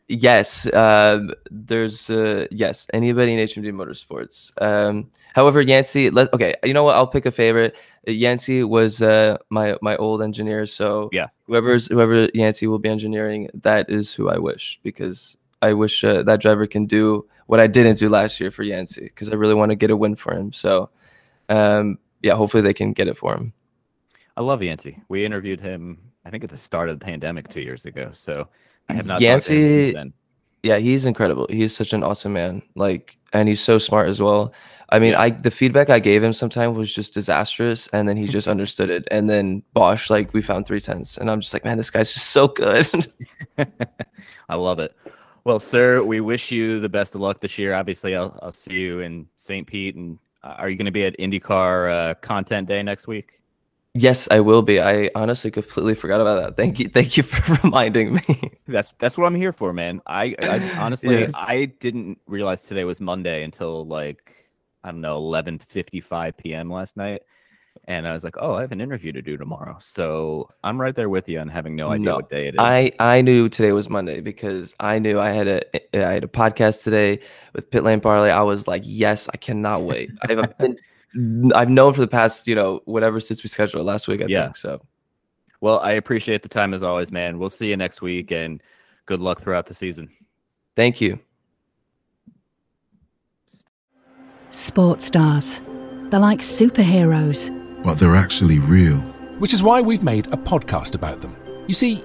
Yes, 0.09 0.71
um, 0.75 1.33
there's 1.51 2.09
uh, 2.11 2.47
yes 2.51 2.87
anybody 2.93 3.33
in 3.35 3.41
HMD 3.41 3.73
Motorsports. 3.73 4.53
Um, 4.61 5.11
however, 5.35 5.61
Yancey, 5.61 6.09
let 6.11 6.33
okay, 6.33 6.55
you 6.65 6.73
know 6.73 6.83
what? 6.83 6.97
I'll 6.97 7.07
pick 7.07 7.27
a 7.27 7.31
favorite. 7.31 7.77
Yancey 8.13 8.63
was 8.65 9.03
uh, 9.03 9.37
my 9.51 9.77
my 9.83 9.97
old 9.97 10.23
engineer, 10.23 10.67
so 10.67 11.09
Yeah. 11.13 11.29
whoever's 11.47 11.89
whoever 11.89 12.29
Yancey 12.35 12.67
will 12.67 12.79
be 12.79 12.89
engineering, 12.89 13.49
that 13.63 13.91
is 13.91 14.15
who 14.15 14.29
I 14.29 14.39
wish 14.39 14.81
because 14.83 15.37
I 15.63 15.73
wish 15.73 16.05
uh, 16.05 16.23
that 16.23 16.41
driver 16.41 16.67
can 16.67 16.87
do 16.87 17.27
what 17.47 17.61
I 17.61 17.67
didn't 17.67 17.99
do 17.99 18.09
last 18.09 18.41
year 18.41 18.51
for 18.51 18.63
Yancey 18.63 19.03
because 19.05 19.31
I 19.31 19.35
really 19.35 19.55
want 19.55 19.71
to 19.71 19.77
get 19.77 19.91
a 19.91 19.97
win 19.97 20.15
for 20.17 20.33
him. 20.35 20.53
So, 20.53 20.91
um, 21.49 21.99
yeah, 22.23 22.35
hopefully 22.35 22.63
they 22.63 22.75
can 22.75 22.93
get 22.93 23.09
it 23.09 23.17
for 23.17 23.35
him. 23.35 23.53
I 24.37 24.43
love 24.43 24.63
Yancey. 24.63 25.03
We 25.09 25.25
interviewed 25.25 25.61
him, 25.61 25.99
I 26.25 26.31
think, 26.31 26.45
at 26.45 26.51
the 26.51 26.57
start 26.57 26.89
of 26.89 26.99
the 27.01 27.05
pandemic 27.05 27.49
two 27.49 27.61
years 27.61 27.87
ago. 27.87 28.11
So 28.13 28.49
I 28.89 28.93
have 28.95 29.07
not. 29.07 29.15
talked 29.15 29.21
to 29.21 29.27
him 29.27 29.31
Yancey- 29.33 29.85
since 29.87 29.95
then. 29.95 30.13
Yeah 30.69 30.79
he's 30.79 31.05
incredible 31.07 31.47
he's 31.59 31.75
such 31.75 31.93
an 31.93 32.03
awesome 32.09 32.35
man 32.35 32.63
like 32.75 33.17
and 33.33 33.49
he's 33.49 33.61
so 33.61 33.79
smart 33.79 34.09
as 34.09 34.21
well 34.21 34.53
i 34.91 34.99
mean 34.99 35.13
Yeah. 35.13 35.23
i 35.23 35.31
the 35.31 35.51
feedback 35.51 35.89
i 35.91 35.99
gave 35.99 36.23
him 36.23 36.33
sometimes 36.33 36.77
was 36.77 36.95
just 36.95 37.15
disastrous 37.15 37.89
and 37.95 38.09
then 38.09 38.17
he 38.17 38.27
just 38.27 38.49
understood 38.55 38.91
it 38.91 39.05
and 39.11 39.29
then 39.33 39.63
bosch 39.73 40.11
like 40.11 40.35
we 40.35 40.43
found 40.43 40.67
three 40.67 40.81
tenths 40.89 41.17
and 41.19 41.31
i'm 41.31 41.41
just 41.41 41.53
like 41.55 41.65
man 41.65 41.79
this 41.79 41.91
guy's 41.91 42.13
just 42.13 42.31
so 42.31 42.49
good 42.49 42.87
I 44.49 44.55
love 44.55 44.79
it. 44.79 44.95
Well, 45.45 45.61
sir, 45.61 46.03
we 46.03 46.21
wish 46.21 46.51
you 46.51 46.81
the 46.81 46.89
best 46.89 47.15
of 47.15 47.21
luck 47.21 47.41
this 47.41 47.59
year. 47.59 47.75
Obviously, 47.75 48.17
I'll, 48.17 48.39
I'll 48.43 48.53
see 48.53 48.75
you 48.75 49.01
in 49.01 49.27
St. 49.37 49.67
Pete. 49.67 49.97
And 49.97 50.19
uh, 50.43 50.55
are 50.59 50.69
you 50.69 50.77
going 50.77 50.87
to 50.87 50.93
be 50.93 51.05
at 51.05 51.17
IndyCar 51.19 52.11
uh, 52.11 52.15
Content 52.15 52.69
Day 52.69 52.83
next 52.83 53.07
week? 53.07 53.41
Yes 53.99 54.29
i 54.31 54.41
will 54.41 54.63
be 54.63 54.81
i 54.81 55.11
honestly 55.15 55.51
completely 55.51 55.95
forgot 55.95 56.21
about 56.21 56.41
that 56.43 56.57
thank 56.57 56.79
you 56.79 56.89
thank 56.89 57.17
you 57.17 57.23
for 57.23 57.61
reminding 57.65 58.15
me 58.15 58.59
That's 58.69 58.93
that's 58.99 59.17
what 59.17 59.27
I'm 59.27 59.35
here 59.35 59.53
for, 59.53 59.73
man. 59.73 60.03
I, 60.07 60.37
I 60.39 60.59
honestly 60.79 61.21
Yes. 61.21 61.33
I 61.35 61.65
didn't 61.81 62.19
realize 62.27 62.65
today 62.65 62.85
was 62.85 63.01
Monday 63.01 63.43
until 63.43 63.87
like 63.87 64.51
I 64.85 64.91
don't 64.91 65.01
know 65.01 65.19
11:55 65.21 66.37
p.m. 66.37 66.71
last 66.71 66.97
night, 66.97 67.23
and 67.87 68.07
I 68.07 68.13
was 68.13 68.25
like, 68.25 68.37
oh, 68.39 68.55
I 68.55 68.61
have 68.61 68.73
an 68.73 68.81
interview 68.81 69.11
to 69.13 69.23
do 69.23 69.37
tomorrow. 69.37 69.77
So 69.81 70.51
I'm 70.63 70.81
right 70.81 70.95
there 70.95 71.09
with 71.09 71.29
you 71.29 71.41
on 71.41 71.49
having 71.49 71.75
no 71.75 71.89
idea 71.89 72.11
No, 72.11 72.17
what 72.17 72.29
day 72.29 72.49
it 72.49 72.55
is. 72.55 72.61
I 72.61 72.93
I 73.01 73.23
knew 73.23 73.49
today 73.49 73.73
was 73.73 73.89
Monday 73.89 74.21
because 74.21 74.77
I 74.79 74.99
knew 74.99 75.19
I 75.19 75.31
had 75.31 75.49
a 75.49 76.07
I 76.07 76.13
had 76.13 76.25
a 76.25 76.29
podcast 76.29 76.85
today 76.85 77.21
with 77.55 77.71
Pit 77.71 77.85
Lane 77.85 78.01
Parlay. 78.01 78.31
I 78.31 78.43
was 78.43 78.69
like, 78.69 78.83
yes, 78.85 79.29
I 79.33 79.39
cannot 79.39 79.83
wait. 79.83 80.11
I've 80.23 80.59
been 80.59 80.77
I've 81.55 81.69
known 81.71 81.93
for 81.95 82.01
the 82.01 82.07
past 82.09 82.47
you 82.47 82.55
know 82.55 82.81
whatever 82.85 83.19
since 83.21 83.43
we 83.43 83.49
scheduled 83.49 83.81
it 83.81 83.85
last 83.85 84.07
week. 84.09 84.23
I 84.23 84.27
Yeah. 84.29 84.45
think 84.45 84.57
so. 84.57 84.79
well, 85.61 85.81
I 85.81 85.93
appreciate 85.93 86.43
the 86.43 86.49
time 86.49 86.73
as 86.75 86.83
always, 86.83 87.11
man. 87.11 87.39
We'll 87.39 87.51
see 87.51 87.71
you 87.71 87.77
next 87.77 88.01
week, 88.03 88.31
and 88.31 88.63
good 89.07 89.21
luck 89.21 89.41
throughout 89.41 89.67
the 89.67 89.75
season. 89.75 90.09
Thank 90.77 91.01
you. 91.01 91.19
Sports 94.51 95.07
stars. 95.07 95.61
They're 96.11 96.21
like 96.21 96.41
superheroes. 96.41 97.55
but 97.85 97.95
they're 97.99 98.17
actually 98.17 98.59
real. 98.61 98.99
which 99.39 99.55
is 99.55 99.63
why 99.63 99.81
we've 99.81 100.03
made 100.03 100.27
a 100.29 100.37
podcast 100.37 100.95
about 100.97 101.21
them. 101.21 101.37
You 101.69 101.75
see, 101.75 102.05